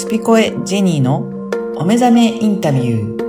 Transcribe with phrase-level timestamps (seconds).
[0.00, 1.18] スピコエジェニーの
[1.76, 3.20] お目覚めインタビュー。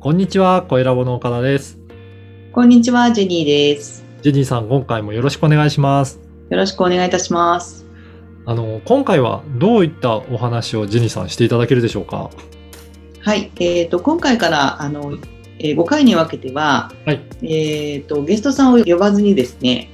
[0.00, 1.78] こんにちは、声ラボの岡田です。
[2.52, 4.04] こんにちは、ジェニーです。
[4.20, 6.20] ジェニーさん、今回もよろしくお願いします。
[6.50, 7.86] よろしくお願いいたします。
[8.44, 12.28] あの、今回はどういったお話をジェニーさんしていただけるでしょうか？
[13.20, 15.16] はい、えっ、と、今回から、あの、
[15.58, 19.90] え5回に分けては、はいえっ、と、ゲストさんを呼ばずにですね、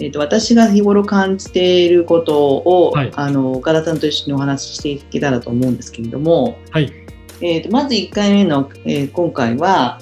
[0.00, 6.92] えっ、と、私が日頃感じていることを、はいあの、岡田さんと一緒にお話ししていけたらと思うんですけれども、はい。
[7.42, 10.00] えっ、と、まず1回目の、えー今回は、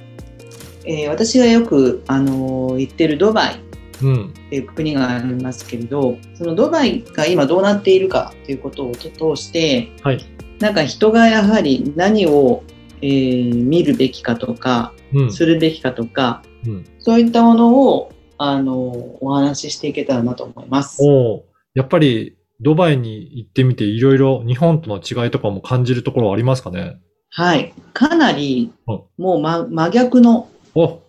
[0.84, 3.61] えー私がよく、あの行ってるドバイ、
[4.02, 4.29] うん。
[4.29, 9.10] っていう国がありますけれどそのドバイが今どうなっているかということを通
[9.43, 10.24] してはい。
[10.60, 12.62] なんか人がやはり何を、
[13.02, 15.33] えー見るべきかとかうん。
[15.33, 18.74] するべきかとかうん、そういったものをあの
[19.21, 21.02] お話ししていけたらなと思います。
[21.02, 21.40] おー
[21.74, 26.99] やっぱりドバイに行ってみていろいろ日本との違いとかも感じるところはありますかね？
[27.30, 29.02] はい、かなりうん。
[29.18, 31.02] もう真真逆のお。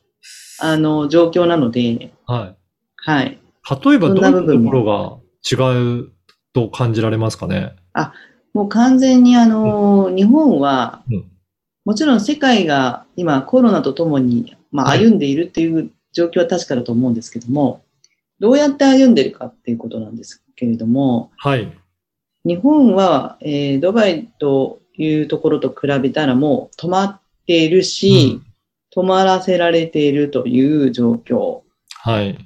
[0.62, 2.56] あの状況なので、はい。
[2.98, 3.40] はい、
[3.86, 5.18] 例えばどんうなところが
[5.50, 6.12] 違う
[6.54, 7.76] と感じられますかね？
[8.54, 11.32] もう完全にあの、日本は、うん。
[11.86, 15.00] もちろん世界が今コロナとともに、まあ、はい。
[15.00, 17.82] 歩んでいるっていう状況は確かだと思うんですけども、
[18.40, 21.72] どうやって歩んでるかっていうことなんですけれども、はい。
[22.46, 28.42] 日本は、えードバイというところと比べたらもう止まっているし、
[28.96, 31.62] 止まらせられているという状況。
[32.02, 32.38] はい。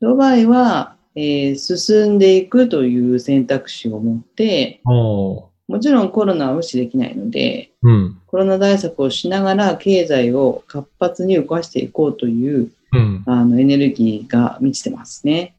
[0.00, 8.20] ドバイは、えー進んでいくという選択肢を持って、もちろんコロナは無視できないので、うん。
[8.26, 13.24] コロナ対策をしながら経済を活発に動かしていこうといううん。
[13.26, 15.56] あのエネルギーが満ちてますね。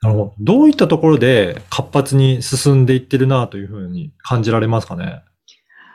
[0.00, 0.34] なるほど。
[0.40, 5.22] どういったところで活発に進んでいってるなというふうに感じられますかね？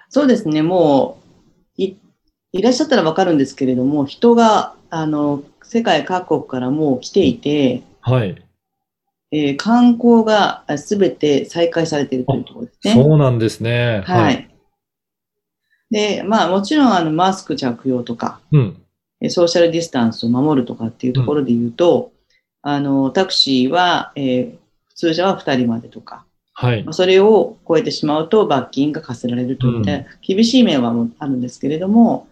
[0.10, 1.20] そうですね、も
[1.78, 1.98] うい
[2.54, 8.42] いらっしゃったらわかるんですけれども、人があの世界各国からもう来ていて、はい。
[9.34, 12.94] えー観光がすべて再開されているというところですね。
[12.94, 14.04] そうなんですね。
[14.06, 14.50] はい。。
[15.92, 18.82] で、まあもちろんあのマスク着用とか、うん。
[19.22, 22.12] えソーシャルディスタンスを守るとかっていうところで言うと、
[22.62, 24.56] あの、タクシーは、えー
[24.98, 26.94] 普通車は2人までとか、はいまあ。
[26.94, 32.28] それを超えてしまうと罰金が課せられるといった厳しい面はもあるんですけれども、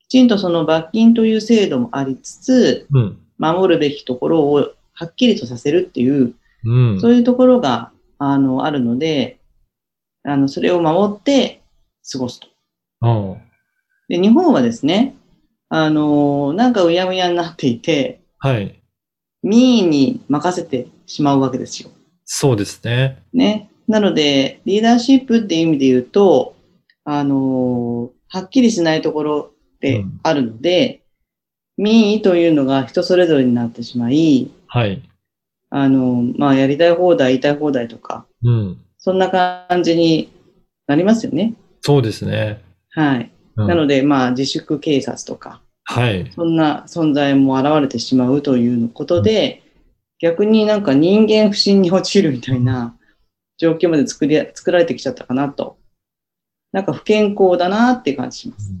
[0.00, 3.18] きちんとその罰金という制度もありつつ、うん。
[3.38, 6.34] 守るべきところをはっきりとさせるっていう、
[6.64, 7.00] うん。
[7.00, 9.38] そういうところが、あの、あるので、
[10.24, 11.62] あの、それを守って
[12.10, 12.48] 過ごすと。
[13.02, 13.36] うん
[14.08, 15.14] で、日本はですね、
[15.68, 18.80] あの、なんかうやむやになっていて、はい。
[19.42, 21.90] 民意に任せてしまうわけですよ。
[22.24, 23.22] そうですね。
[23.32, 23.70] ね。
[23.86, 26.56] なので、リーダーシップっていう意味で言うと、
[27.04, 31.02] あのはっきりしないところってあるので、
[31.78, 35.02] 民意というのが人それぞれになってしまい、はい。
[35.70, 38.78] あのまあ、やりたい放題、言いたい放題とか、うん。
[38.98, 40.30] そんな感じに
[40.86, 41.54] なりますよね。
[41.80, 42.62] そうですね。
[42.90, 43.30] はい。
[43.58, 46.30] うんなので、まあ、自粛警察とか、はい。
[46.34, 49.62] そんな存在も現れてしまうということで、
[50.20, 52.96] 逆になんか人間不信に陥るみたいな
[53.56, 55.78] 状況まで作り、作られてきちゃったかなと。
[56.72, 58.72] なんか不健康だなって感じします。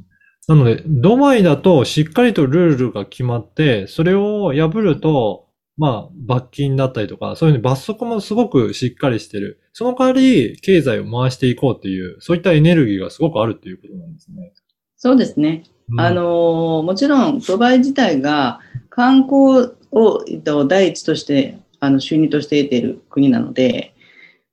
[0.48, 9.60] なので、ドバイだとしっかりとルールが決まって、それを破ると、まあ、罰金だったりとか、そういうふうに罰則もすごくしっかりしてる。
[9.72, 14.52] その代わり、経済を回していこうっていう、そういったエネルギーがすごくあるっていうことなんですね。
[14.98, 15.62] そうですね。
[15.90, 18.60] うんあ、のーもちろんドバイ自体が
[18.90, 23.94] 観光をえっと第一として、あの収入として得ている国なので、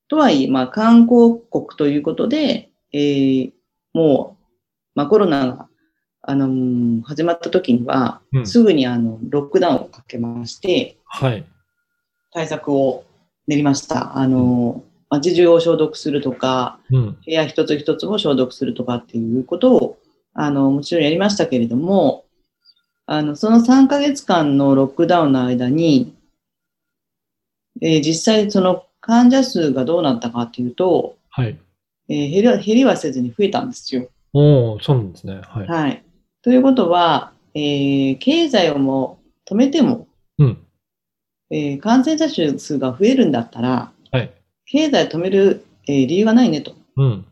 [0.07, 3.51] とはいえ、まあ、観光国ということで、えー
[3.93, 4.43] もう、
[4.93, 5.67] まあ、コロナが、
[6.21, 11.43] あのー始まった時には、うんすぐにあのロックダウンをかけまして、はい。
[12.31, 13.03] 対策を
[13.47, 14.15] 練りました。
[14.17, 17.17] あのー街中を消毒するとか、うん。
[17.25, 19.97] 部屋一つ一つを消毒するとかっていうことを、
[20.35, 22.25] あの、もちろんやりましたけれども、
[23.07, 26.13] あの、その3ヶ月間のロックダウンの間に、
[27.81, 31.57] えー実際その患者数がどうなったかっていうと、はい。
[32.09, 34.09] えー減りは減りはせずに増えたんですよ。
[34.33, 35.41] おー、そうなんですね。
[35.43, 35.67] はい。
[35.67, 36.03] はい。
[36.41, 40.07] ということは、えー経済をもう止めても、
[40.37, 40.57] うん。
[41.51, 44.33] えー感染者数が増えるんだったら、はい。
[44.65, 46.73] 経済を止める、えー理由がないねと。
[46.97, 47.25] うん。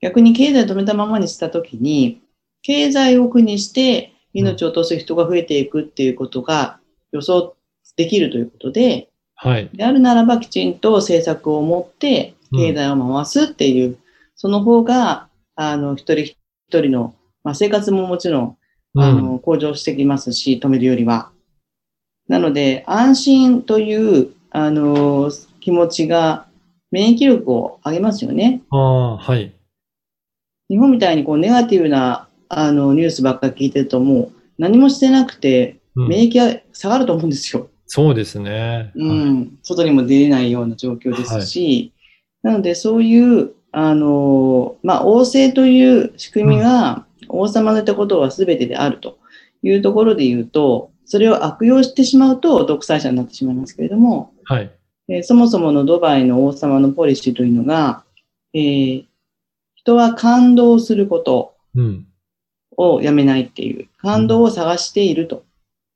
[0.00, 2.22] 逆に経済を止めたままにしたときに、
[2.62, 6.78] 経済を苦にして命を落とす人が増えていくっていうことが
[7.12, 7.56] 予想
[7.96, 9.70] できるということで、はい。
[9.72, 13.98] であるならばきちんと政策を持って経済を回すっていう、
[14.34, 16.36] その方が、あの、一人一
[16.70, 18.56] 人の、まあ、生活ももちろん、
[18.96, 19.22] あうん。
[19.22, 21.30] の、向上してきますし、止めるよりは。
[22.28, 25.30] なので、安心という、あの、
[25.60, 26.46] 気持ちが
[26.90, 28.62] 免疫力を上げますよね。
[28.70, 29.52] ああ、はい。
[30.68, 37.68] 日本みたいにこうネガティブなあのニュースばっかり聞いてるともう何もしてなくてうん免疫が下がると思うんですよ。
[37.88, 38.92] そうですね。
[38.94, 39.58] うん。
[39.62, 41.92] 外にも出れないような状況ですし、
[42.42, 49.18] なのでそういう、あの、まあ、王政という仕組みが王様の言ったことは全てであると
[49.62, 54.70] いうところで言うと、それを悪用してしまうと独裁者になってしまいますけれども、はい。
[55.08, 58.04] えーそもそものドバイの王様のポリシーというのが、
[58.52, 59.04] えー
[59.88, 62.06] 人は感動することうん。
[62.76, 65.44] をやめないっていう、感動を探していると。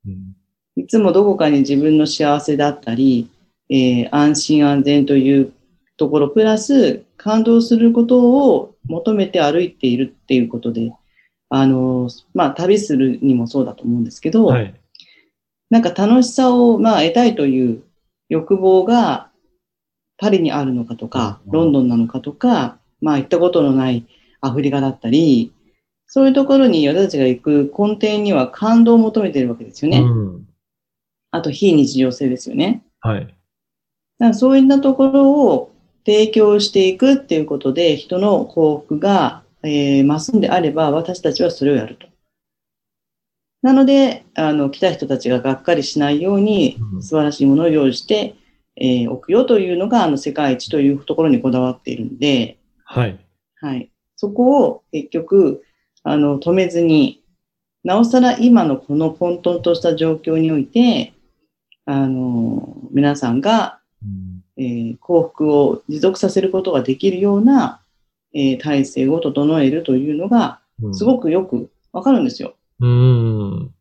[0.05, 0.35] うん
[0.75, 3.29] いつもどこかに自分の幸せだったり、
[3.69, 5.53] えー安心安全という
[5.97, 8.19] ところ、プラス感動すること
[8.55, 10.91] を求めて歩いているっていうことで、
[11.49, 14.73] あのーまあ、旅するにもそうだと思うんですけど、はい。
[15.69, 17.83] なんか楽しさを、まあ、得たいという
[18.29, 19.29] 欲望が
[20.17, 24.07] パリにあるのかとか、うんロンドンなのかとか、まあ、行ったことのない
[24.41, 25.53] アフリカだったり、
[26.07, 29.99] そういうところに私たちが行く根底には感動を求めているわけですよね。
[29.99, 30.45] うん。
[31.31, 32.83] あと非日常性ですよね。
[33.01, 33.21] はい。
[33.21, 33.35] だか
[34.19, 35.73] らそういったところを
[36.05, 42.07] 提供していくっていうことで、人の幸福が、えー増すんであれば、私たちはそれをやると。
[43.61, 48.35] なので、あの、来た人たちががっかりしないようにう、ん素晴らしいものを用意して、
[48.75, 52.57] えーおくよというのが、あの、世界一というところにこだわっているんで、
[52.93, 53.19] はい。
[53.59, 53.91] はい。
[54.15, 55.63] そこを結局、
[56.03, 57.23] あの、止めずに、
[57.83, 61.13] なおさら今のこの混沌とした状況において、
[61.85, 67.81] あの、皆さんが、うんえー幸福を持続させることができるような、
[68.33, 72.55] えー体制を整えるというのが、うんすごくよくわかるんですよ。
[72.79, 73.71] うん。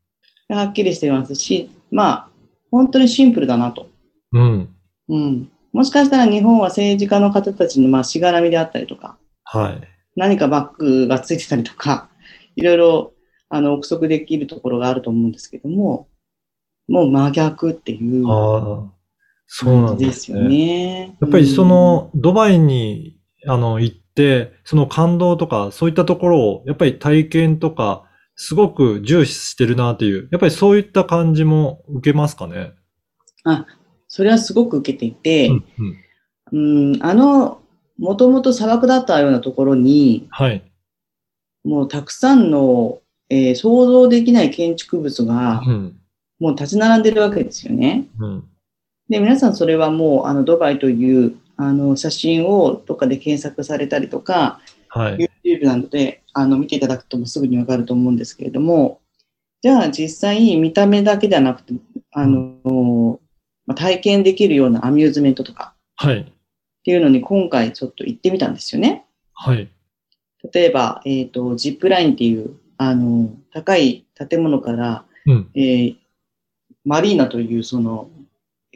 [0.48, 2.28] はっきりしていますし、まあ、
[2.70, 3.88] 本当にシンプルだなと。
[4.32, 4.68] うん。
[5.08, 5.50] うん。
[5.72, 9.80] もしかしたら日本は政治家の方たちの、まあ、しがらみであったりとか、はい。
[10.16, 12.10] 何かバッグがついてたりとか、
[12.56, 13.12] いろいろ、
[13.48, 16.08] あの、憶測できるところがあると思うんですけども、
[16.88, 18.92] もう真逆っていう感。
[19.98, 21.16] じですすよね。
[21.20, 28.04] やっぱりその、ドバイに、あの、行って、その感動とか、そういったところを、やっぱり体験とか、
[28.34, 32.72] すごく重視してるなっていう、やっぱりそういった感じも受けますかね？
[34.12, 35.64] それはすごく受けていて、うん、
[36.52, 36.92] うん。
[36.92, 37.62] うん、あの、
[37.98, 40.62] もともと砂漠だったようなところに、はい。
[41.64, 43.00] もうたくさんの、
[43.30, 45.96] えー想像できない建築物がうん。
[46.38, 48.04] もう立ち並んでるわけですよね。
[48.18, 48.44] うん。
[49.08, 55.30] で、皆さんそれはもう、あの、ドバイという、あの、写真をどっかで検索されたりとか、はい。
[55.42, 59.00] YouTube などで、あの、見ていただくともすぐにわかると思うんですけれども、
[59.62, 61.72] じゃあ実際見た目だけではなくて、
[62.10, 63.18] あの、
[63.66, 66.20] まあ体験できるようなアミューズメントとかはい。
[66.20, 69.06] っていうのに今回ちょっと行ってみたんですよね。
[69.34, 69.70] はい。
[70.52, 75.50] 例えば、えっ、と、ジップラインっていう、あの、高い建物から、うん。
[75.54, 75.96] えー
[76.84, 78.10] マリーナという、その、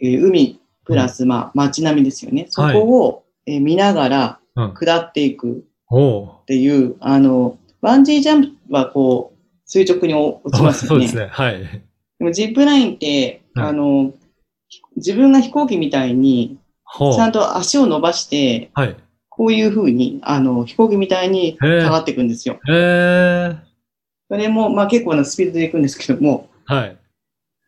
[0.01, 2.47] えー海プラス、まあ、街並みですよね。
[2.49, 4.75] そこを、えー見ながらうん。
[4.75, 10.97] 下っていくっていう、あの、バンジージャンプはこう、垂直に落ちますよね。
[10.97, 11.29] そうですね。
[11.33, 11.59] はい。
[12.19, 14.15] でもジップラインって、はいあの、
[14.97, 16.59] 自分が飛行機みたいに。
[16.99, 18.97] ちゃんと足を伸ばして、はい。
[19.29, 22.59] こういう風に、あの、飛行機みたいにへえ下がっていくんですよ。
[22.69, 23.59] えー。
[24.31, 26.97] それも、まあ結構なスピードで行くんですけども、はい。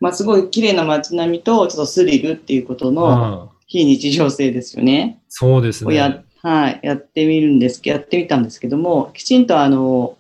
[0.01, 3.59] まあすごい綺麗な街並みと、ちょっとスリルっていうことのうん。
[3.67, 5.21] 非日常性ですよね。
[5.29, 6.25] そうですをやね。
[6.43, 10.17] はい、やってみるんですけど、やってみたんですけども、きちんとあの、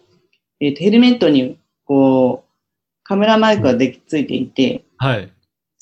[0.60, 5.32] えっ、と、ヘルメットに、こう、カメラマイクができついていて、はい。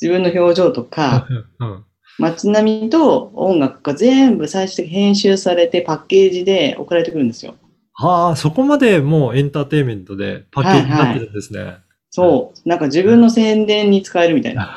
[0.01, 1.27] 自分の表情とか、
[1.59, 1.85] うん。
[2.19, 7.55] 街並みと音楽が全部最終的に編集されてパッケージで送られてくるんですよ。
[7.93, 11.79] はあ、そこまでもうエンターテインメントでパッケージになってるんですね。
[12.11, 12.69] そう。
[12.69, 14.77] なんか自分の宣伝に使えるみたいな。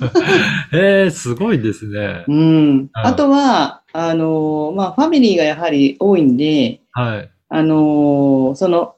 [0.74, 2.34] ええすごいですねう。
[2.34, 2.90] ん。
[2.92, 7.30] あとは、あのーまあ、ファミリーがやはり多いんで、はい。
[7.48, 8.95] あのーその、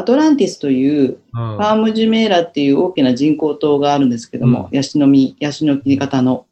[0.00, 6.46] アトランティスという、うんファームジュメーラっていう大きな人工島があるんですけども、ヤシの実、ヤシの木型の。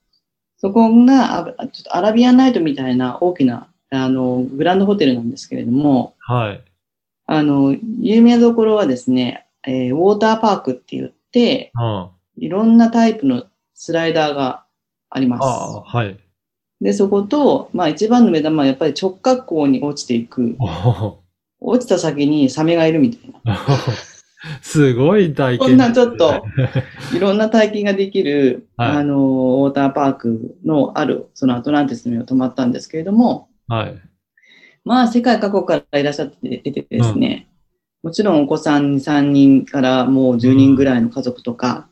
[0.59, 6.62] そこが、あちょっとアラビアンナイトみたいな大きな、あの、グランドホテルなんですけれども、はい。
[7.26, 12.09] あの、有名どころはですね、えーウォーターパークって言って、うん。
[12.37, 14.64] いろんなタイプのスライダーが
[15.11, 15.45] あります。
[15.45, 16.19] ああ、はい。
[16.81, 20.57] で、そこと、まあ一番の目玉はやっぱり直角行に落ちていく。
[21.61, 23.59] 落ちた先にサメがいるみたいな。
[24.62, 25.69] すごい体験。
[25.69, 26.45] こんなちょっと、
[27.15, 34.00] いろんな体験ができる、はいあの、ウォーターパークのある、そのアトランティスには泊まったんですけれども、はい。
[34.85, 37.49] まあ世界各国からいらっしゃっててですね、
[38.03, 41.88] もちろんお子さん2、3人からもう10人ぐらいの家族とか、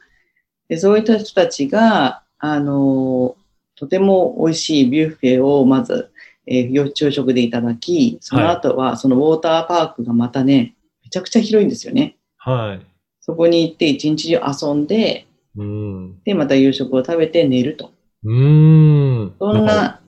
[0.68, 3.36] でそういった人たちが、あの、
[3.74, 6.10] とても美味しいビュッフェをまず、
[6.46, 12.16] えー朝食でいただき、その後はそのウォーターパークがまたね、めちゃくちゃ広いんですよね。
[12.38, 12.86] はい。
[13.20, 15.26] そこに行って一日中遊んで、
[15.56, 16.22] うん。
[16.22, 17.92] で、また夕食を食べて寝ると。
[18.24, 19.34] うーん。
[19.38, 20.00] そんな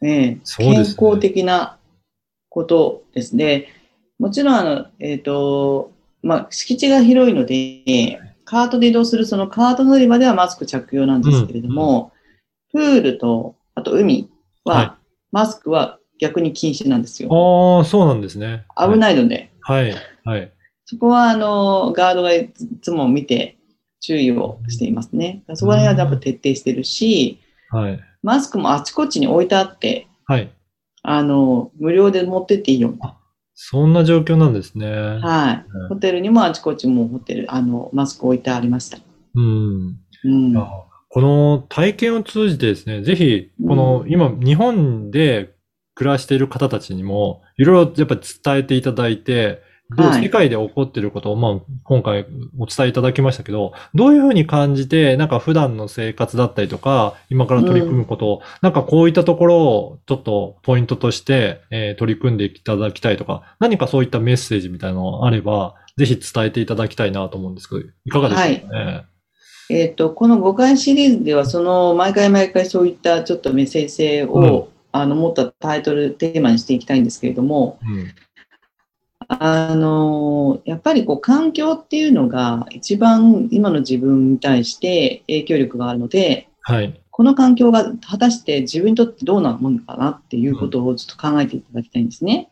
[0.00, 1.78] ね、健康的な
[2.48, 3.68] ことですね。
[4.18, 5.92] もちろん、あの、えっ、と、
[6.22, 12.12] まあ、敷地が広いので、カートで移動するそのカート乗り場ではマスク着用なんですけれども、
[12.72, 14.28] プールと、あと海
[14.64, 14.97] は、は
[15.32, 17.28] マスクは逆に禁止なんですよ。
[17.30, 18.64] ああ、そうなんですね。
[18.76, 18.98] 危い。
[18.98, 19.94] ないので、はい。
[20.24, 20.52] はい。
[20.84, 23.58] そこは、あの、ガードがいつも見て
[24.00, 25.44] 注意をしていますね。
[25.54, 28.00] そこら辺はやっぱ徹底してるし、はい。
[28.22, 30.50] マスクもあちこちに置いてあって、はい。
[31.02, 32.94] あの、無料で持ってっていいよ。
[33.54, 34.86] そんな状況なんですね。
[34.88, 35.64] はい。
[35.72, 38.98] うんホテルにもあちこちもホテル、あの、マスク置いてありました。
[39.34, 39.96] うん。
[40.24, 40.56] うん。
[40.56, 45.54] あこの体験を通じてですね、ぜひ、この、今、日本で
[45.94, 49.62] 暮らしている方たちにも、いろいろやっぱり伝えていただいて、
[49.96, 50.22] どうはい。
[50.22, 52.26] 世界で起こっていることを、まあ、今回
[52.58, 69.04] お伝えいただきましたけど、どういうふうに感じて、なんか普段の生活だったりとか、今から取り組むことを、なんかこういったところをちょっとポイントとして、えー取り組んでいただきたいとか、何かそういったメッセージみたいなのがあれば、ぜひ伝えていただきたいなと思うんですけど、いかがですかね？
[69.70, 78.14] えっ、と、この5回シリーズでは、その、毎回毎回そういったちょっとメッセージ性を、あの、持ったタイトル、テーマにしていきたいんですけれども、うん。
[79.28, 86.98] あの、やっぱりこう、環境っていうのが一番今の自分に対して影響力があるので、はい。
[87.10, 92.50] この環境が果たして自分にとってどうなものかなっていうことをちょっと考えていただきたいんですね。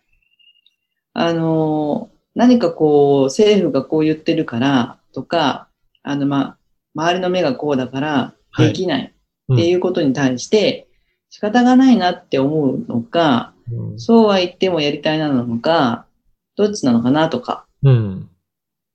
[1.14, 5.68] あの、何かこう、政府がこう言ってるからとか、
[6.02, 6.58] あの、ま、
[6.96, 9.12] 周りの目がこうだからできない
[9.52, 10.88] っていうことに対して
[11.30, 13.56] 仕方がないなって思うのか、うん
[13.98, 16.06] そうは言ってもやりたいなのか、
[16.56, 17.66] どっちなのかなとか。
[17.82, 18.30] うん。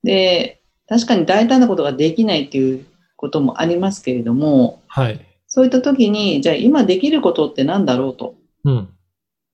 [0.04, 2.86] で、確かに大胆なことができないっていう
[3.18, 5.20] こともありますけれども、はい。
[5.48, 8.90] そういった時に、じゃあ今できることって何だろうとうん。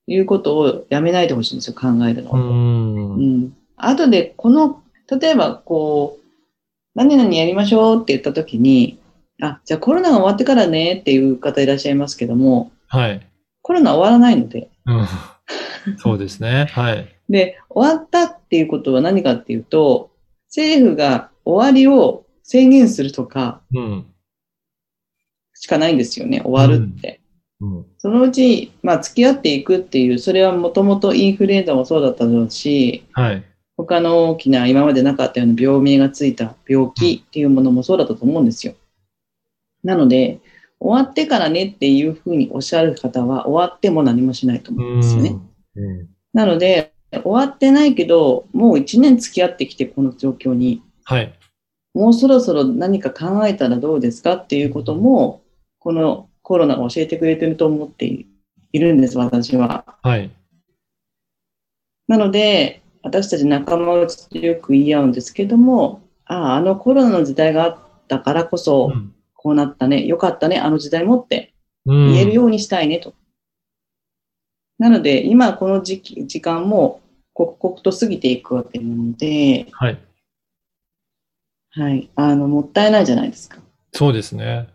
[0.06, 2.38] いうことをやめないでほしいんですよ、考えるのうを。
[2.38, 3.14] ん。
[3.16, 3.56] うん。
[3.76, 4.82] 後で、この、
[5.20, 6.27] 例えばこう、
[6.98, 8.98] 何々やりましょうって言った時に、
[9.40, 13.24] あ、じゃあコロナが終わってからねっていう方いらっしゃいますけども、はい。
[13.62, 15.06] コロナ終わらないので、うん。
[15.98, 16.66] そうですね。
[16.74, 17.08] はい。
[17.28, 20.10] で、終わったっていうことは何かっていうと、
[20.48, 24.06] 政府が終わりを宣言するとかうん。
[25.54, 27.20] しかないんですよね、終わるって。
[27.60, 27.86] うん。
[27.98, 33.44] そのうち、まあ、付き合っていくっていう、それはもともとインフルエンザもそうだっただろうし、はい。
[33.78, 38.74] 他の大きな今までなかったような病名がついた病気っていうものもそうだったと思うんですよ。
[39.84, 40.40] なので、
[40.80, 45.36] 終わってからねっていうふうにおっしゃる方は、終わっても何もしないと思うんですよね。
[45.76, 46.08] うん。
[46.32, 50.82] なので、終わってないけど、もう一年付き合ってきて、この状況に。
[51.04, 51.32] はい。
[51.94, 55.42] もうそろそろ何か考えたらどうですかっていうことも、
[55.78, 58.26] このコロナが教えてくれてると思ってい
[58.78, 59.84] るんです、私は。
[60.02, 60.30] はい。
[62.08, 67.78] なので、私たち仲間内ってよく言い合うんですけども、ああ、あのコロナの時代があっ
[68.08, 71.54] たからこそ、うんこうなったね、よかったね、あの時代もって
[71.86, 73.14] うん言えるようにしたいねと。
[74.78, 77.00] なので、今この時期、時間も
[77.34, 79.98] 刻々と過ぎていくわけなので、はい。
[81.70, 83.58] はい、あの、もったいないじゃないですか。
[83.92, 84.66] そうですね。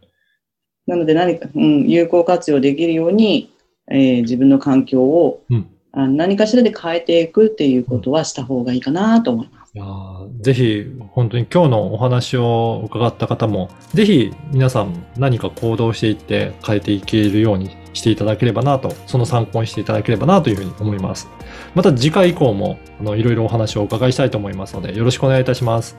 [0.88, 3.54] なので何か、うん、有効活用できるように、
[3.92, 5.73] えー自分の環境をうん。
[5.96, 9.72] あ何かしらで変えていくっていうことはした方がいいかなと思います。
[9.76, 21.30] いやーぜひ、本当に今日のお話を伺った方も、ぜひ皆さん何か行動していって変えていけるようにしていただければなと、その参考にしていただければなというふうに思います。
[21.76, 25.96] また次回以降も、あの、いろいろお話をお伺いしたいと思いますので、よろしくお願いいたします。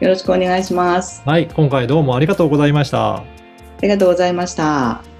[0.00, 1.22] よろしくお願いします。
[1.26, 3.16] はい、今回どうもありがとうございました。
[3.16, 3.24] あ
[3.82, 5.15] りがとうございました。